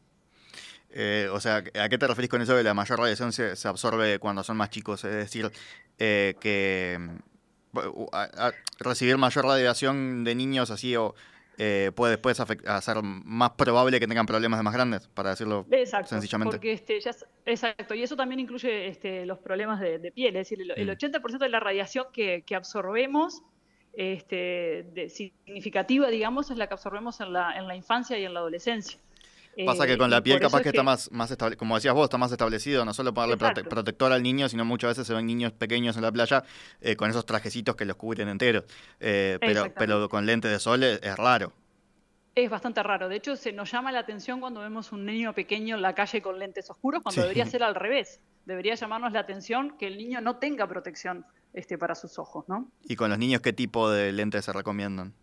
Eh, 0.92 1.30
o 1.32 1.40
sea, 1.40 1.58
¿a 1.58 1.90
qué 1.90 1.98
te 1.98 2.08
referís 2.08 2.30
con 2.30 2.42
eso 2.42 2.56
de 2.56 2.64
la 2.64 2.74
mayor 2.74 3.00
radiación 3.00 3.32
se, 3.32 3.68
absorbe 3.68 4.18
cuando 4.20 4.44
son 4.44 4.58
más 4.58 4.72
chicos? 4.72 5.04
Es 5.04 5.14
decir, 5.14 5.52
eh, 6.00 6.36
que 6.40 6.98
recibir 8.80 9.18
mayor 9.18 9.46
radiación 9.46 10.24
de 10.24 10.36
niños 10.36 10.72
así 10.72 10.96
o 10.96 11.16
eh, 11.62 11.92
puede 11.94 12.12
después 12.12 12.40
hacer 12.40 13.04
más 13.04 13.52
probable 13.52 14.00
que 14.00 14.08
tengan 14.08 14.26
problemas 14.26 14.60
de 14.60 14.64
más 14.64 14.74
grandes, 14.74 15.10
para 15.10 15.32
decirlo 15.32 15.66
sencillamente. 16.06 16.56
Porque 16.56 16.72
este, 16.72 17.00
exacto, 17.46 17.96
y 17.96 18.02
eso 18.02 18.16
también 18.16 18.40
incluye 18.40 18.88
este, 18.88 19.26
los 19.26 19.40
problemas 19.40 19.82
de, 19.82 20.00
piel, 20.16 20.38
es 20.38 20.50
decir, 20.50 20.62
el, 20.62 20.90
80% 20.90 21.22
mm. 21.22 21.38
de 21.38 21.50
la 21.50 21.60
radiación 21.60 22.06
que, 22.14 22.46
absorbemos 22.56 23.44
este, 23.92 25.10
significativa, 25.10 26.08
digamos, 26.08 26.50
es 26.50 26.58
la 26.58 26.68
que 26.68 26.76
absorbemos 26.76 27.20
en 27.20 27.34
la, 27.34 27.58
en 27.58 27.68
la 27.68 27.76
infancia 27.76 28.18
y 28.18 28.24
en 28.24 28.34
la 28.34 28.40
adolescencia. 28.40 28.98
Pasa 29.66 29.88
que 29.88 29.98
con 29.98 30.10
la 30.10 30.22
piel 30.22 30.40
capaz 30.40 30.62
que, 30.62 30.70
está 30.70 30.84
más, 30.84 31.12
más 31.12 31.36
como 31.58 31.76
decías 31.76 31.94
vos, 31.94 32.06
está 32.06 32.18
más 32.18 32.32
establecido, 32.32 32.86
no 32.86 32.94
solo 32.94 33.14
ponerle 33.14 33.38
protector 33.38 34.12
al 34.12 34.24
niño, 34.24 34.50
sino 34.50 34.66
muchas 34.66 34.92
veces 34.92 35.08
se 35.08 35.14
ven 35.14 35.26
niños 35.26 35.52
pequeños 35.52 35.96
en 35.96 36.04
la 36.04 36.12
playa 36.12 36.44
eh, 36.82 36.96
con 36.96 37.10
esos 37.10 37.26
trajecitos 37.26 37.76
que 37.76 37.86
los 37.86 37.96
cubren 37.96 38.30
enteros. 38.30 38.64
Eh, 39.00 39.38
pero, 39.42 39.74
pero 39.76 40.10
con 40.10 40.26
lentes 40.26 40.52
de 40.52 40.60
sol 40.60 40.84
es, 40.84 41.18
raro. 41.18 41.54
Es 42.36 42.50
bastante 42.50 42.82
raro. 42.84 43.10
De 43.10 43.18
hecho, 43.18 43.36
se 43.36 43.52
nos 43.52 43.72
llama 43.72 43.92
la 43.92 44.00
atención 44.00 44.40
cuando 44.40 44.62
vemos 44.62 44.92
un 44.92 45.06
niño 45.06 45.34
pequeño 45.34 45.76
en 45.76 45.82
la 45.82 45.94
calle 45.94 46.22
con 46.22 46.40
lentes 46.40 46.70
oscuros, 46.70 47.02
cuando 47.04 47.22
debería 47.22 47.46
ser 47.48 47.64
al 47.64 47.76
revés. 47.76 48.22
Debería 48.46 48.76
llamarnos 48.76 49.12
la 49.12 49.20
atención 49.20 49.76
que 49.78 49.88
el 49.88 49.98
niño 49.98 50.22
no 50.22 50.38
tenga 50.38 50.68
protección 50.68 51.26
este, 51.54 51.78
para 51.78 51.96
sus 51.96 52.18
ojos, 52.20 52.46
¿no? 52.48 52.72
¿Y 52.84 52.96
con 52.96 53.10
los 53.10 53.20
niños 53.20 53.42
qué 53.42 53.54
tipo 53.54 53.90
de 53.90 54.12
lentes 54.12 54.46
se 54.46 54.54
recomiendan? 54.54 55.14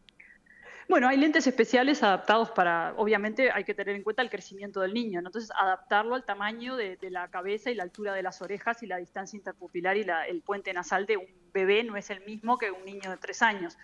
Bueno, 0.88 1.08
hay 1.08 1.16
lentes 1.16 1.46
especiales 1.46 2.02
adaptados 2.02 2.52
para, 2.52 2.94
obviamente 2.96 3.50
hay 3.50 3.64
que 3.64 3.74
tener 3.74 3.96
en 3.96 4.04
cuenta 4.04 4.22
el 4.22 4.30
crecimiento 4.30 4.80
del 4.80 4.94
niño, 4.94 5.18
entonces 5.18 5.50
adaptarlo 5.58 6.14
al 6.14 6.24
tamaño 6.24 6.76
de, 6.76 6.96
la 7.10 7.28
cabeza 7.28 7.70
y 7.70 7.74
la 7.74 7.82
altura 7.82 8.14
de 8.14 8.22
las 8.22 8.40
orejas 8.40 8.82
y 8.82 8.86
la 8.86 8.96
distancia 8.98 9.36
interpupilar 9.36 9.96
y 9.96 10.06
el 10.28 10.42
puente 10.42 10.72
nasal 10.72 11.06
de 11.06 11.16
un 11.16 11.26
bebé 11.52 11.82
no 11.82 11.96
es 11.96 12.10
el 12.10 12.24
mismo 12.24 12.56
que 12.56 12.70
un 12.70 12.84
niño 12.84 13.10
de 13.10 13.16
tres 13.16 13.42
años. 13.42 13.76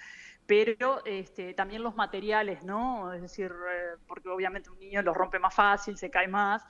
Pero 0.47 1.05
este, 1.05 1.55
también 1.55 1.83
los 1.83 1.95
materiales, 1.95 2.65
¿no? 2.65 3.13
Es 3.13 3.23
decir, 3.23 3.51
eh, 3.51 3.97
porque 4.07 4.29
obviamente 4.29 4.71
un 4.71 4.79
niño 4.79 5.03
los 5.03 5.17
rompe 5.17 5.39
más 5.39 5.55
fácil, 5.55 5.97
se 5.97 6.11
cae 6.11 6.29
más, 6.29 6.65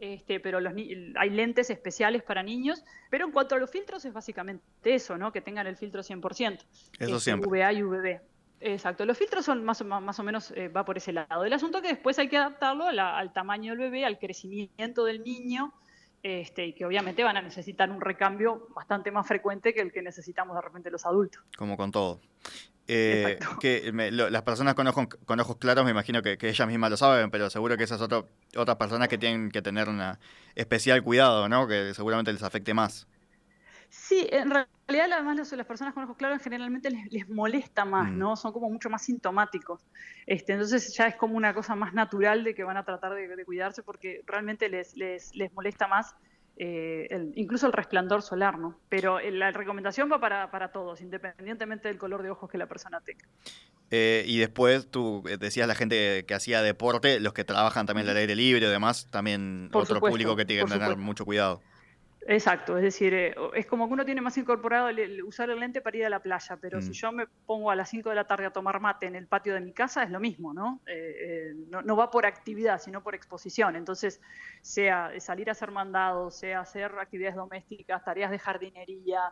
este, 0.00 0.40
pero 0.40 0.60
los, 0.60 0.72
hay 0.74 1.30
lentes 1.30 1.70
especiales 1.70 2.22
para 2.22 2.42
niños, 2.42 2.84
pero 3.10 3.26
en 3.26 3.32
cuanto 3.32 3.54
a 3.54 3.58
los 3.58 3.70
filtros 3.70 4.04
es 4.04 4.12
básicamente 4.12 4.64
eso, 4.82 5.18
¿no? 5.18 5.32
Que 5.32 5.40
tengan 5.40 5.66
el 5.66 5.76
filtro 5.76 6.02
100%. 6.02 6.64
Eso 6.98 7.20
siempre. 7.20 7.50
VA 7.50 7.72
y 7.72 7.82
VB. 7.82 8.20
Exacto, 8.60 9.04
los 9.04 9.16
filtros 9.16 9.44
son 9.44 9.64
más, 9.64 9.84
más 9.84 10.18
o 10.18 10.22
menos, 10.22 10.52
eh, 10.52 10.68
va 10.68 10.84
por 10.84 10.96
ese 10.96 11.12
lado. 11.12 11.44
El 11.44 11.52
asunto 11.52 11.80
que 11.80 11.88
después 11.88 12.18
hay 12.18 12.28
que 12.28 12.36
adaptarlo 12.36 12.86
al 12.86 13.32
tamaño 13.32 13.72
del 13.72 13.78
bebé, 13.78 14.04
al 14.04 14.18
crecimiento 14.18 15.04
del 15.04 15.22
niño, 15.22 15.72
este, 16.22 16.66
y 16.66 16.72
que 16.72 16.84
obviamente 16.84 17.22
van 17.22 17.36
a 17.36 17.42
necesitar 17.42 17.90
un 17.90 18.00
recambio 18.00 18.68
bastante 18.74 19.10
más 19.12 19.26
frecuente 19.26 19.72
que 19.72 19.80
el 19.80 19.92
que 19.92 20.02
necesitamos 20.02 20.56
de 20.56 20.62
repente 20.62 20.90
los 20.90 21.06
adultos. 21.06 21.42
Como 21.56 21.76
con 21.76 21.92
todo. 21.92 22.20
Eh, 22.90 23.38
que 23.60 23.92
las 23.92 24.42
personas 24.42 24.74
con 24.74 24.86
ojos, 24.86 25.08
con 25.26 25.38
ojos 25.38 25.56
claros 25.58 25.84
me 25.84 25.90
imagino 25.90 26.22
que, 26.22 26.38
ellas 26.40 26.66
mismas 26.66 26.90
lo 26.90 26.96
saben, 26.96 27.30
pero 27.30 27.50
seguro 27.50 27.76
que 27.76 27.84
esas 27.84 28.00
otras 28.00 28.24
otras 28.56 28.78
personas 28.78 29.08
que 29.08 29.18
tienen 29.18 29.50
que 29.50 29.60
tener 29.60 29.90
un 29.90 30.02
especial 30.54 31.02
cuidado, 31.02 31.50
¿no? 31.50 31.68
Que 31.68 31.92
seguramente 31.92 32.32
les 32.32 32.42
afecte 32.42 32.72
más. 32.72 33.06
Sí, 33.90 34.26
en 34.30 34.50
realidad 34.50 35.12
además 35.12 35.50
las 35.52 35.66
personas 35.66 35.94
con 35.94 36.04
ojos 36.04 36.16
claros 36.16 36.42
generalmente 36.42 36.90
les, 36.90 37.28
molesta 37.28 37.84
más, 37.84 38.10
mm. 38.10 38.18
¿no? 38.18 38.36
Son 38.36 38.52
como 38.52 38.68
mucho 38.68 38.90
más 38.90 39.02
sintomáticos. 39.02 39.86
Este, 40.26 40.52
entonces 40.52 40.94
ya 40.94 41.06
es 41.06 41.16
como 41.16 41.36
una 41.36 41.54
cosa 41.54 41.74
más 41.74 41.94
natural 41.94 42.44
de 42.44 42.54
que 42.54 42.64
van 42.64 42.76
a 42.76 42.84
tratar 42.84 43.14
de, 43.14 43.44
cuidarse 43.44 43.82
porque 43.82 44.22
realmente 44.26 44.68
les, 44.68 44.96
les, 44.96 45.34
les 45.34 45.52
molesta 45.52 45.86
más 45.88 46.14
eh, 46.60 47.30
incluso 47.36 47.68
el 47.68 47.72
resplandor 47.72 48.20
solar, 48.20 48.58
¿no? 48.58 48.76
Pero 48.88 49.20
eh, 49.20 49.30
la 49.30 49.52
recomendación 49.52 50.10
va 50.10 50.20
para, 50.20 50.50
para, 50.50 50.72
todos, 50.72 51.00
independientemente 51.00 51.86
del 51.86 51.98
color 51.98 52.24
de 52.24 52.30
ojos 52.30 52.50
que 52.50 52.58
la 52.58 52.66
persona 52.66 53.00
tenga. 53.00 53.24
Eh, 53.92 54.24
y 54.26 54.38
después 54.38 54.90
tú 54.90 55.22
decías 55.38 55.68
la 55.68 55.76
gente 55.76 56.24
que 56.26 56.34
hacía 56.34 56.60
deporte, 56.60 57.20
los 57.20 57.32
que 57.32 57.44
trabajan 57.44 57.86
también 57.86 58.08
al 58.08 58.16
aire 58.16 58.34
libre 58.34 58.66
y 58.66 58.68
demás, 58.68 59.06
también 59.10 59.70
otro 59.72 60.00
público 60.00 60.34
que 60.34 60.44
tiene 60.44 60.64
que 60.64 60.72
tener 60.72 60.96
mucho 60.96 61.24
cuidado. 61.24 61.62
Exacto, 62.30 62.76
es 62.76 62.82
decir, 62.82 63.14
eh, 63.14 63.34
es 63.54 63.64
como 63.64 63.86
que 63.86 63.94
uno 63.94 64.04
tiene 64.04 64.20
más 64.20 64.36
incorporado 64.36 64.90
el, 64.90 65.22
usar 65.22 65.48
el 65.48 65.58
lente 65.58 65.80
para 65.80 65.96
ir 65.96 66.04
a 66.04 66.10
la 66.10 66.20
playa, 66.20 66.58
pero 66.60 66.82
si 66.82 66.90
mm. 66.90 66.92
yo 66.92 67.12
me 67.12 67.26
pongo 67.46 67.70
a 67.70 67.74
las 67.74 67.88
5 67.88 68.10
de 68.10 68.14
la 68.14 68.26
tarde 68.26 68.44
a 68.44 68.50
tomar 68.50 68.80
mate 68.80 69.06
en 69.06 69.16
el 69.16 69.26
patio 69.26 69.54
de 69.54 69.62
mi 69.62 69.72
casa, 69.72 70.02
es 70.02 70.10
lo 70.10 70.20
mismo, 70.20 70.52
¿no? 70.52 70.82
Eh, 70.86 70.92
eh, 70.94 71.54
no, 71.70 71.96
va 71.96 72.10
por 72.10 72.26
actividad, 72.26 72.82
sino 72.82 73.02
por 73.02 73.14
exposición. 73.14 73.76
Entonces, 73.76 74.20
sea 74.60 75.10
salir 75.20 75.48
a 75.48 75.52
hacer 75.52 75.70
mandados, 75.70 76.36
sea 76.36 76.60
hacer 76.60 76.92
actividades 76.98 77.36
domésticas, 77.36 78.04
tareas 78.04 78.30
de 78.30 78.38
jardinería, 78.38 79.22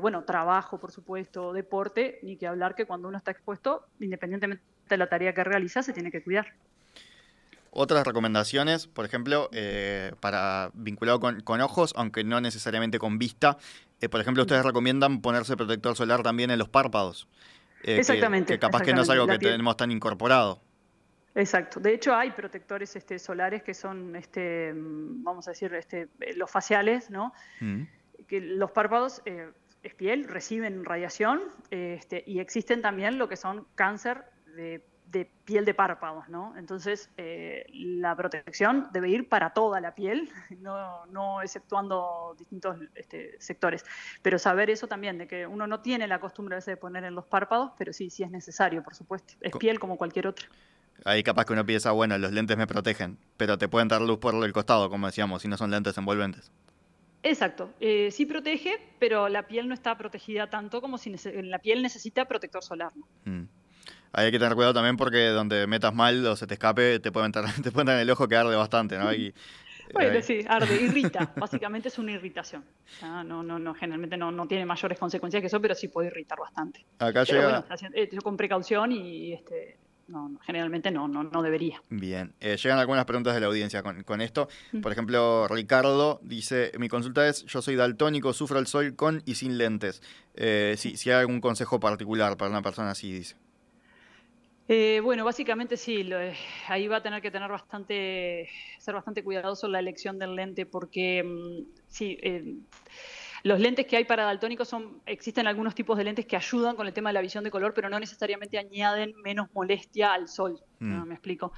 bueno, 0.00 0.24
trabajo, 0.24 0.80
por 0.80 0.90
supuesto, 0.90 1.52
deporte, 1.52 2.18
ni 2.22 2.36
que 2.36 2.48
hablar 2.48 2.74
que 2.74 2.84
cuando 2.84 3.06
uno 3.06 3.18
está 3.18 3.30
expuesto, 3.30 3.86
independientemente 4.00 4.64
de 4.88 4.96
la 4.96 5.08
tarea 5.08 5.34
que 5.34 5.44
realiza, 5.44 5.84
se 5.84 5.92
tiene 5.92 6.10
que 6.10 6.22
cuidar. 6.22 6.52
Otras 7.76 8.06
recomendaciones, 8.06 8.86
por 8.86 9.04
ejemplo, 9.04 9.48
eh, 9.52 10.12
para 10.20 10.70
vinculado 10.74 11.18
con, 11.18 11.60
ojos, 11.60 11.92
aunque 11.96 12.22
no 12.22 12.40
necesariamente 12.40 13.00
con 13.00 13.18
vista. 13.18 13.58
Eh, 14.00 14.08
por 14.08 14.20
ejemplo, 14.20 14.44
ustedes 14.44 14.64
recomiendan 14.64 15.20
ponerse 15.20 15.56
protector 15.56 15.96
solar 15.96 16.22
también 16.22 16.52
en 16.52 16.60
los 16.60 16.68
párpados. 16.68 17.26
Eh, 17.82 17.96
exactamente. 17.98 18.52
Que, 18.52 18.58
capaz 18.60 18.82
que 18.82 18.94
no 18.94 19.02
es 19.02 19.10
algo 19.10 19.26
que 19.26 19.40
tenemos 19.40 19.76
tan 19.76 19.90
incorporado. 19.90 20.62
Exacto. 21.34 21.80
De 21.80 21.92
hecho, 21.92 22.14
hay 22.14 22.30
protectores 22.30 22.94
este, 22.94 23.18
solares 23.18 23.64
que 23.64 23.74
son, 23.74 24.14
este, 24.14 24.72
vamos 24.72 25.48
a 25.48 25.50
decir, 25.50 25.74
este, 25.74 26.06
los 26.36 26.48
faciales, 26.48 27.10
¿no? 27.10 27.32
Mm. 27.58 27.82
Que 28.28 28.40
los 28.40 28.70
párpados 28.70 29.20
es 29.82 29.94
piel, 29.94 30.28
reciben 30.28 30.84
radiación 30.84 31.42
este, 31.70 32.22
y 32.24 32.38
existen 32.38 32.82
también 32.82 33.18
lo 33.18 33.28
que 33.28 33.36
son 33.36 33.66
cáncer 33.74 34.22
de 34.54 34.93
de 35.06 35.30
piel 35.44 35.64
de 35.64 35.74
párpados, 35.74 36.28
¿no? 36.28 36.54
Entonces, 36.56 37.10
eh, 37.16 37.66
la 37.72 38.16
protección 38.16 38.88
debe 38.92 39.08
ir 39.08 39.28
para 39.28 39.50
toda 39.50 39.80
la 39.80 39.94
piel, 39.94 40.28
no, 40.60 41.06
no 41.06 41.42
exceptuando 41.42 42.34
distintos 42.38 42.78
este, 42.94 43.36
sectores. 43.40 43.84
Pero 44.22 44.38
saber 44.38 44.70
eso 44.70 44.86
también, 44.86 45.18
de 45.18 45.26
que 45.26 45.46
uno 45.46 45.66
no 45.66 45.80
tiene 45.80 46.06
la 46.08 46.20
costumbre 46.20 46.54
a 46.54 46.58
veces 46.58 46.72
de 46.72 46.76
poner 46.76 47.04
en 47.04 47.14
los 47.14 47.26
párpados, 47.26 47.72
pero 47.78 47.92
sí, 47.92 48.10
sí 48.10 48.22
es 48.22 48.30
necesario, 48.30 48.82
por 48.82 48.94
supuesto. 48.94 49.34
Es 49.40 49.52
piel 49.56 49.78
como 49.78 49.96
cualquier 49.96 50.26
otra. 50.26 50.46
Ahí 51.04 51.22
capaz 51.22 51.44
que 51.44 51.52
uno 51.52 51.66
piensa, 51.66 51.90
bueno, 51.92 52.16
los 52.18 52.32
lentes 52.32 52.56
me 52.56 52.66
protegen, 52.66 53.18
pero 53.36 53.58
te 53.58 53.68
pueden 53.68 53.88
dar 53.88 54.00
luz 54.00 54.18
por 54.18 54.34
el 54.34 54.52
costado, 54.52 54.88
como 54.90 55.06
decíamos, 55.06 55.42
si 55.42 55.48
no 55.48 55.56
son 55.56 55.70
lentes 55.70 55.96
envolventes. 55.98 56.50
Exacto, 57.22 57.70
eh, 57.80 58.10
sí 58.10 58.26
protege, 58.26 58.78
pero 58.98 59.28
la 59.28 59.46
piel 59.46 59.66
no 59.66 59.74
está 59.74 59.96
protegida 59.96 60.50
tanto 60.50 60.80
como 60.80 60.98
si 60.98 61.14
la 61.42 61.58
piel 61.58 61.82
necesita 61.82 62.26
protector 62.26 62.62
solar. 62.62 62.92
¿no? 62.94 63.06
Mm 63.24 63.48
hay 64.14 64.30
que 64.30 64.38
tener 64.38 64.54
cuidado 64.54 64.74
también 64.74 64.96
porque 64.96 65.28
donde 65.28 65.66
metas 65.66 65.94
mal 65.94 66.24
o 66.26 66.36
se 66.36 66.46
te 66.46 66.54
escape, 66.54 67.00
te 67.00 67.12
puede 67.12 67.26
entrar, 67.26 67.44
te 67.62 67.70
puede 67.70 67.92
en 67.92 67.98
el 67.98 68.10
ojo 68.10 68.28
que 68.28 68.36
arde 68.36 68.56
bastante, 68.56 68.98
¿no? 68.98 69.10
bueno, 69.92 70.22
sí, 70.22 70.44
arde, 70.48 70.76
irrita. 70.82 71.32
Básicamente 71.36 71.88
es 71.88 71.98
una 71.98 72.12
irritación. 72.12 72.64
no, 73.02 73.42
no, 73.42 73.58
no, 73.58 73.74
generalmente 73.74 74.16
no, 74.16 74.30
no, 74.30 74.46
tiene 74.46 74.64
mayores 74.64 74.98
consecuencias 74.98 75.40
que 75.40 75.48
eso, 75.48 75.60
pero 75.60 75.74
sí 75.74 75.88
puede 75.88 76.08
irritar 76.08 76.38
bastante. 76.38 76.84
Acá 76.98 77.24
llega. 77.24 77.64
Eh, 77.92 78.08
con 78.22 78.36
precaución 78.36 78.92
y 78.92 79.32
este, 79.32 79.76
no, 80.08 80.38
generalmente 80.44 80.90
no, 80.90 81.08
no, 81.08 81.24
no 81.24 81.42
debería. 81.42 81.82
Bien, 81.90 82.34
eh, 82.40 82.56
llegan 82.56 82.78
algunas 82.78 83.04
preguntas 83.04 83.34
de 83.34 83.40
la 83.40 83.46
audiencia 83.46 83.82
con, 83.82 84.20
esto. 84.20 84.48
Por 84.82 84.92
ejemplo, 84.92 85.48
Ricardo 85.48 86.20
dice, 86.22 86.72
mi 86.78 86.88
consulta 86.88 87.28
es, 87.28 87.44
yo 87.44 87.62
soy 87.62 87.76
daltónico, 87.76 88.32
sufro 88.32 88.58
el 88.58 88.66
sol 88.66 88.94
con 88.96 89.22
y 89.26 89.34
sin 89.34 89.58
lentes. 89.58 90.02
Eh, 90.34 90.74
si, 90.78 90.96
si 90.96 91.10
hay 91.10 91.20
algún 91.20 91.40
consejo 91.40 91.80
particular 91.80 92.36
para 92.36 92.50
una 92.50 92.62
persona 92.62 92.90
así, 92.90 93.12
dice. 93.12 93.36
Eh, 94.66 95.00
bueno, 95.02 95.24
básicamente 95.24 95.76
sí, 95.76 96.08
eh, 96.10 96.34
ahí 96.68 96.88
va 96.88 96.96
a 96.96 97.02
tener 97.02 97.20
que 97.20 97.30
tener 97.30 97.50
bastante, 97.50 98.48
ser 98.78 98.94
bastante 98.94 99.22
cuidadoso 99.22 99.66
en 99.66 99.72
la 99.72 99.78
elección 99.78 100.18
del 100.18 100.34
lente 100.34 100.64
porque 100.64 101.22
mm, 101.22 101.82
sí, 101.86 102.18
eh, 102.22 102.56
los 103.42 103.60
lentes 103.60 103.86
que 103.86 103.98
hay 103.98 104.04
para 104.04 104.24
daltónicos 104.24 104.66
son, 104.66 105.02
existen 105.04 105.46
algunos 105.46 105.74
tipos 105.74 105.98
de 105.98 106.04
lentes 106.04 106.24
que 106.24 106.34
ayudan 106.34 106.76
con 106.76 106.86
el 106.86 106.94
tema 106.94 107.10
de 107.10 107.14
la 107.14 107.20
visión 107.20 107.44
de 107.44 107.50
color, 107.50 107.74
pero 107.74 107.90
no 107.90 108.00
necesariamente 108.00 108.56
añaden 108.56 109.14
menos 109.22 109.48
molestia 109.52 110.14
al 110.14 110.28
sol. 110.28 110.58
¿no? 110.80 111.04
Mm. 111.04 111.08
Me 111.08 111.14
explico. 111.14 111.52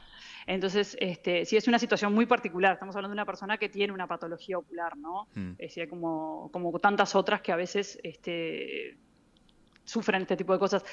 Entonces, 0.49 0.97
este, 1.01 1.45
sí 1.45 1.57
es 1.57 1.69
una 1.69 1.79
situación 1.79 2.13
muy 2.13 2.27
particular. 2.27 2.73
Estamos 2.73 2.97
hablando 2.97 3.13
de 3.13 3.19
una 3.21 3.25
persona 3.25 3.57
que 3.57 3.69
tiene 3.69 3.93
una 3.93 4.09
patología 4.09 4.59
ocular, 4.59 4.97
¿no? 4.97 5.29
Mm. 5.35 5.53
Es 5.59 5.79
como, 5.89 6.51
como 6.53 6.77
tantas 6.81 7.15
otras 7.15 7.41
que 7.41 7.53
a 7.53 7.57
veces 7.57 8.01
este, 8.03 8.99
sufren 9.87 10.23
este 10.23 10.37
tipo 10.37 10.53
de 10.53 10.59
cosas. 10.59 10.85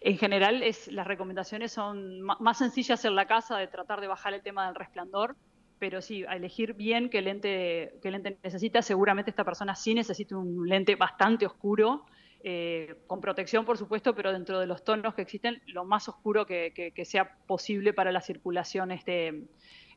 En 0.00 0.16
general, 0.16 0.62
es, 0.62 0.86
las 0.92 1.06
recomendaciones 1.06 1.72
son 1.72 2.20
más 2.20 2.58
sencillas 2.58 3.04
en 3.04 3.16
la 3.16 3.26
casa 3.26 3.58
de 3.58 3.66
tratar 3.66 4.00
de 4.00 4.06
bajar 4.06 4.34
el 4.34 4.42
tema 4.42 4.66
del 4.66 4.76
resplandor, 4.76 5.36
pero 5.78 6.00
sí, 6.00 6.24
a 6.24 6.36
elegir 6.36 6.74
bien 6.74 7.10
qué 7.10 7.22
lente, 7.22 7.98
qué 8.02 8.10
lente 8.10 8.38
necesita. 8.42 8.82
Seguramente 8.82 9.30
esta 9.30 9.44
persona 9.44 9.74
sí 9.74 9.94
necesita 9.94 10.36
un 10.36 10.68
lente 10.68 10.94
bastante 10.94 11.46
oscuro, 11.46 12.06
eh, 12.44 13.02
con 13.06 13.20
protección, 13.20 13.64
por 13.64 13.78
supuesto, 13.78 14.14
pero 14.14 14.32
dentro 14.32 14.60
de 14.60 14.66
los 14.66 14.84
tonos 14.84 15.14
que 15.14 15.22
existen, 15.22 15.62
lo 15.66 15.84
más 15.84 16.08
oscuro 16.08 16.46
que, 16.46 16.72
que 16.72 17.04
sea 17.04 17.36
posible 17.46 17.92
para 17.92 18.12
la 18.12 18.20
circulación 18.20 18.92
este, 18.92 19.48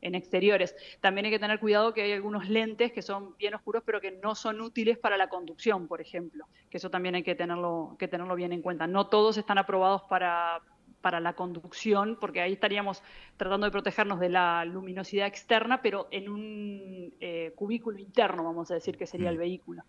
en 0.06 0.14
exteriores. 0.14 0.74
También 1.00 1.26
hay 1.26 1.32
que 1.32 1.38
tener 1.38 1.58
cuidado 1.58 1.92
que 1.92 2.02
hay 2.02 2.12
algunos 2.12 2.48
lentes 2.48 2.92
que 2.92 3.02
son 3.02 3.36
bien 3.36 3.54
oscuros, 3.54 3.82
pero 3.84 4.00
que 4.00 4.12
no 4.12 4.34
son 4.34 4.60
útiles 4.60 4.98
para 4.98 5.16
la 5.16 5.28
conducción, 5.28 5.88
por 5.88 6.00
ejemplo, 6.00 6.46
que 6.70 6.78
eso 6.78 6.90
también 6.90 7.16
hay 7.16 7.22
que 7.22 7.34
tenerlo, 7.34 7.96
que 7.98 8.08
tenerlo 8.08 8.34
bien 8.34 8.52
en 8.52 8.62
cuenta. 8.62 8.86
No 8.86 9.08
todos 9.08 9.36
están 9.36 9.58
aprobados 9.58 10.02
para, 10.04 10.60
para 11.00 11.20
la 11.20 11.34
conducción, 11.34 12.18
porque 12.20 12.40
ahí 12.40 12.52
estaríamos 12.52 13.02
tratando 13.36 13.66
de 13.66 13.72
protegernos 13.72 14.20
de 14.20 14.28
la 14.28 14.64
luminosidad 14.64 15.26
externa, 15.26 15.82
pero 15.82 16.08
en 16.10 16.28
un 16.28 17.14
eh, 17.20 17.52
cubículo 17.56 17.98
interno, 17.98 18.44
vamos 18.44 18.70
a 18.70 18.74
decir, 18.74 18.96
que 18.96 19.06
sería 19.06 19.30
el 19.30 19.36
mm. 19.36 19.40
vehículo. 19.40 19.82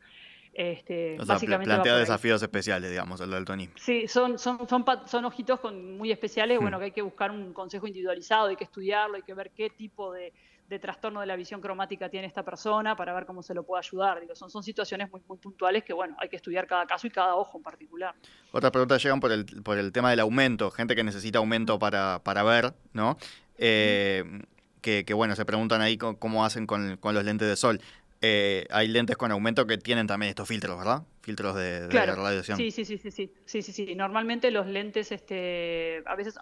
Este, 0.54 1.18
plantea 1.18 1.98
desafíos 1.98 2.42
especiales, 2.42 2.90
digamos, 2.90 3.22
el 3.22 3.30
daltonismo. 3.30 3.76
Sí, 3.78 4.08
son, 4.08 4.40
son, 4.40 4.68
son, 4.68 4.84
son 5.06 5.26
ojitos 5.26 5.60
con, 5.60 5.98
muy 5.98 6.12
especiales, 6.12 6.58
hmm. 6.58 6.62
bueno, 6.62 6.80
que 6.80 6.86
hay 6.86 6.92
que 6.92 7.04
buscar 7.04 7.30
un 7.32 7.54
consejo 7.54 7.86
individualizado, 7.86 8.48
hay 8.48 8.56
que 8.56 8.64
estudiarlo, 8.64 9.18
hay 9.18 9.22
que 9.22 9.34
ver 9.34 9.52
qué 9.52 9.70
tipo 9.70 10.14
de, 10.14 10.34
trastorno 10.82 11.22
de 11.22 11.28
la 11.28 11.36
visión 11.36 11.62
cromática 11.62 12.10
tiene 12.10 12.28
esta 12.28 12.44
persona 12.44 12.96
para 12.96 13.14
ver 13.14 13.26
cómo 13.26 13.44
se 13.44 13.54
lo 13.54 13.64
puede 13.64 13.80
ayudar. 13.86 14.20
Digo, 14.20 14.36
son, 14.36 14.50
son 14.50 14.64
situaciones 14.64 15.12
muy, 15.12 15.22
muy 15.28 15.38
puntuales 15.38 15.84
que, 15.84 15.94
bueno, 15.94 16.16
hay 16.20 16.28
que 16.28 16.36
estudiar 16.38 16.66
cada 16.66 16.86
caso 16.86 17.08
y 17.08 17.12
cada 17.12 17.36
ojo 17.36 17.58
en 17.58 17.64
particular. 17.64 18.16
Otras 18.52 18.72
preguntas 18.72 19.02
llegan 19.02 19.20
por 19.20 19.32
el, 19.32 19.46
por 19.46 19.78
el 19.78 19.92
tema 19.92 20.10
del 20.10 20.20
aumento, 20.20 20.72
gente 20.72 20.96
que 20.96 21.04
necesita 21.04 21.38
aumento 21.40 21.78
para, 21.80 22.20
para 22.24 22.44
ver, 22.44 22.74
¿no? 22.94 23.18
Eh, 23.60 24.24
que, 24.82 25.06
que, 25.06 25.14
bueno, 25.14 25.36
se 25.36 25.46
preguntan 25.46 25.82
ahí 25.82 25.98
cómo, 25.98 26.46
hacen 26.46 26.66
con, 26.66 26.98
con 26.98 27.14
los 27.14 27.24
lentes 27.24 27.48
de 27.48 27.56
sol. 27.56 27.80
Eh, 28.30 28.68
hay 28.72 28.90
lentes 28.90 29.16
con 29.16 29.32
aumento 29.32 29.66
que 29.66 29.78
tienen 29.78 30.06
también 30.06 30.30
estos 30.30 30.48
filtros, 30.48 30.78
¿verdad? 30.78 31.04
Filtros 31.22 31.56
de, 31.56 31.88
radiación. 31.88 32.58
Sí, 32.58 32.72
sí, 32.72 32.84
sí, 32.84 32.98
sí, 32.98 33.10
sí, 33.10 33.32
sí, 33.46 33.62
sí, 33.62 33.72
sí. 33.72 33.96
Normalmente 33.96 34.52
los 34.52 34.68
lentes, 34.68 35.12
este, 35.14 36.04
a 36.06 36.16
veces, 36.16 36.36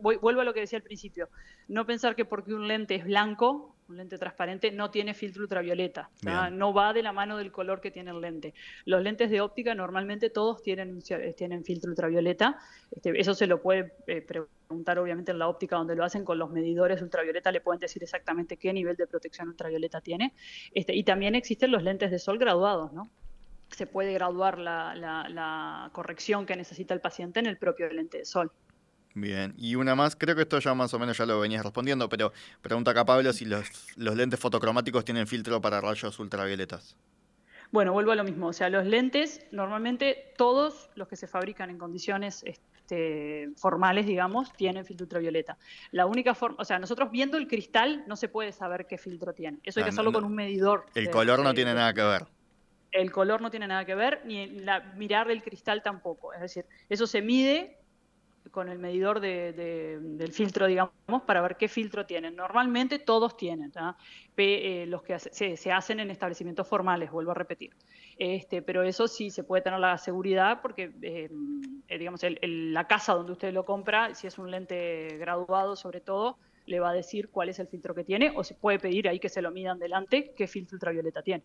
vuelvo 0.00 0.40
a 0.40 0.44
lo 0.44 0.52
que 0.52 0.60
decía 0.60 0.78
al 0.78 0.82
principio, 0.82 1.28
no 1.68 1.86
pensar 1.86 2.16
que 2.16 2.24
porque 2.24 2.54
un 2.54 2.66
lente 2.66 2.96
es 2.96 3.04
blanco, 3.04 3.76
un 3.92 3.98
lente 3.98 4.18
transparente, 4.18 4.72
no 4.72 4.90
tiene 4.90 5.14
filtro 5.14 5.42
ultravioleta. 5.42 6.10
No 6.52 6.72
va 6.72 6.92
de 6.92 7.02
la 7.02 7.12
mano 7.12 7.36
del 7.36 7.52
color 7.52 7.80
que 7.80 7.90
tiene 7.90 8.10
el 8.10 8.20
lente. 8.20 8.54
Los 8.84 9.02
lentes 9.02 9.30
de 9.30 9.40
óptica 9.40 9.74
normalmente 9.74 10.30
todos 10.30 10.62
tienen, 10.62 11.00
tienen 11.36 11.64
filtro 11.64 11.90
ultravioleta. 11.90 12.58
Este, 12.90 13.18
eso 13.20 13.34
se 13.34 13.46
lo 13.46 13.62
puede 13.62 13.92
eh, 14.06 14.22
preguntar 14.22 14.98
obviamente 14.98 15.32
en 15.32 15.38
la 15.38 15.48
óptica 15.48 15.76
donde 15.76 15.94
lo 15.94 16.04
hacen 16.04 16.24
con 16.24 16.38
los 16.38 16.50
medidores 16.50 17.00
ultravioleta, 17.02 17.52
le 17.52 17.60
pueden 17.60 17.80
decir 17.80 18.02
exactamente 18.02 18.56
qué 18.56 18.72
nivel 18.72 18.96
de 18.96 19.06
protección 19.06 19.48
ultravioleta 19.48 20.00
tiene. 20.00 20.34
Este, 20.74 20.94
y 20.94 21.04
también 21.04 21.34
existen 21.34 21.70
los 21.70 21.82
lentes 21.82 22.10
de 22.10 22.18
sol 22.18 22.38
graduados, 22.38 22.92
¿no? 22.92 23.10
Se 23.68 23.86
puede 23.86 24.12
graduar 24.12 24.58
la, 24.58 24.94
la 24.94 25.90
corrección 25.92 26.44
que 26.44 26.56
necesita 26.56 26.92
el 26.92 27.00
paciente 27.00 27.40
en 27.40 27.46
el 27.46 27.56
propio 27.56 27.88
lente 27.90 28.18
de 28.18 28.24
sol. 28.26 28.52
Bien, 29.14 29.54
y 29.58 29.74
una 29.74 29.94
más, 29.94 30.16
creo 30.16 30.34
que 30.34 30.42
esto 30.42 30.58
ya 30.58 30.74
más 30.74 30.94
o 30.94 30.98
menos 30.98 31.18
ya 31.18 31.26
lo 31.26 31.38
venías 31.38 31.62
respondiendo, 31.62 32.08
pero 32.08 32.32
pregunta 32.62 32.92
acá 32.92 33.04
Pablo 33.04 33.32
si 33.32 33.44
los, 33.44 33.66
los 33.96 34.16
lentes 34.16 34.40
fotocromáticos 34.40 35.04
tienen 35.04 35.26
filtro 35.26 35.60
para 35.60 35.80
rayos 35.80 36.18
ultravioletas. 36.18 36.96
Bueno, 37.72 37.92
vuelvo 37.92 38.12
a 38.12 38.16
lo 38.16 38.24
mismo, 38.24 38.48
o 38.48 38.52
sea, 38.52 38.68
los 38.68 38.84
lentes, 38.86 39.46
normalmente 39.50 40.34
todos 40.36 40.90
los 40.94 41.08
que 41.08 41.16
se 41.16 41.26
fabrican 41.26 41.70
en 41.70 41.78
condiciones 41.78 42.44
este, 42.44 43.50
formales, 43.56 44.06
digamos, 44.06 44.52
tienen 44.52 44.84
filtro 44.84 45.04
ultravioleta. 45.04 45.56
La 45.90 46.04
única 46.04 46.34
forma, 46.34 46.56
o 46.58 46.64
sea, 46.66 46.78
nosotros 46.78 47.10
viendo 47.10 47.38
el 47.38 47.48
cristal 47.48 48.04
no 48.06 48.16
se 48.16 48.28
puede 48.28 48.52
saber 48.52 48.86
qué 48.86 48.98
filtro 48.98 49.32
tiene. 49.32 49.58
Eso 49.64 49.80
hay 49.80 49.84
que 49.84 49.90
hacerlo 49.90 50.12
con 50.12 50.24
un 50.24 50.34
medidor. 50.34 50.84
El 50.94 51.08
color 51.08 51.40
no 51.40 51.54
tiene 51.54 51.72
nada 51.72 51.94
que 51.94 52.02
ver. 52.02 52.26
El 52.90 53.10
color 53.10 53.40
no 53.40 53.50
tiene 53.50 53.66
nada 53.66 53.86
que 53.86 53.94
ver, 53.94 54.20
ni 54.26 54.48
la, 54.48 54.80
mirar 54.96 55.30
el 55.30 55.42
cristal 55.42 55.82
tampoco. 55.82 56.34
Es 56.34 56.42
decir, 56.42 56.66
eso 56.90 57.06
se 57.06 57.22
mide 57.22 57.78
con 58.50 58.68
el 58.68 58.78
medidor 58.78 59.20
del 59.20 60.32
filtro, 60.32 60.66
digamos, 60.66 60.92
para 61.26 61.40
ver 61.40 61.56
qué 61.56 61.68
filtro 61.68 62.06
tienen. 62.06 62.36
Normalmente 62.36 62.98
todos 62.98 63.36
tienen, 63.36 63.72
eh, 64.36 64.84
los 64.88 65.02
que 65.02 65.18
se, 65.18 65.72
hacen 65.72 66.00
en 66.00 66.10
establecimientos 66.10 66.66
formales, 66.66 67.10
vuelvo 67.10 67.30
a 67.30 67.34
repetir. 67.34 67.74
Este, 68.18 68.62
pero 68.62 68.82
eso 68.82 69.08
sí 69.08 69.30
se 69.30 69.44
puede 69.44 69.62
tener 69.62 69.80
la 69.80 69.96
seguridad 69.98 70.60
porque, 70.60 70.92
eh, 71.02 71.30
eh, 71.88 71.98
digamos, 71.98 72.20
la 72.42 72.86
casa 72.86 73.14
donde 73.14 73.32
usted 73.32 73.52
lo 73.52 73.64
compra, 73.64 74.14
si 74.14 74.26
es 74.26 74.38
un 74.38 74.50
lente 74.50 75.16
graduado 75.18 75.76
sobre 75.76 76.00
todo, 76.00 76.38
le 76.66 76.80
va 76.80 76.90
a 76.90 76.92
decir 76.92 77.28
cuál 77.28 77.48
es 77.48 77.58
el 77.58 77.66
filtro 77.66 77.94
que 77.94 78.04
tiene 78.04 78.32
o 78.36 78.44
se 78.44 78.54
puede 78.54 78.78
pedir 78.78 79.08
ahí 79.08 79.18
que 79.18 79.28
se 79.28 79.42
lo 79.42 79.50
midan 79.50 79.78
delante 79.78 80.32
qué 80.36 80.46
filtro 80.46 80.76
ultravioleta 80.76 81.22
tiene. 81.22 81.42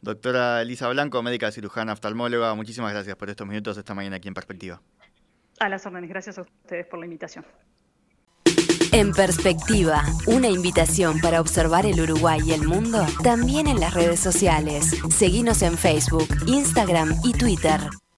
Doctora 0.00 0.60
Elisa 0.62 0.88
Blanco, 0.88 1.22
médica 1.22 1.50
cirujana 1.50 1.92
oftalmóloga, 1.92 2.54
muchísimas 2.54 2.92
gracias 2.92 3.16
por 3.16 3.30
estos 3.30 3.46
minutos 3.46 3.76
esta 3.76 3.94
mañana 3.94 4.16
aquí 4.16 4.28
en 4.28 4.34
Perspectiva. 4.34 4.82
A 5.60 5.68
las 5.68 5.86
órdenes, 5.86 6.10
gracias 6.10 6.38
a 6.38 6.42
ustedes 6.42 6.86
por 6.86 6.98
la 6.98 7.06
invitación. 7.06 7.44
En 8.92 9.12
perspectiva, 9.12 10.04
una 10.26 10.48
invitación 10.48 11.20
para 11.20 11.40
observar 11.40 11.84
el 11.84 12.00
Uruguay 12.00 12.40
y 12.46 12.52
el 12.52 12.62
mundo 12.62 13.04
también 13.24 13.66
en 13.66 13.80
las 13.80 13.92
redes 13.92 14.20
sociales. 14.20 14.96
Seguimos 15.10 15.62
en 15.62 15.76
Facebook, 15.76 16.28
Instagram 16.46 17.12
y 17.24 17.32
Twitter. 17.32 17.80